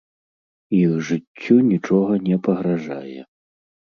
[0.77, 3.21] Іх жыццю нічога не пагражае.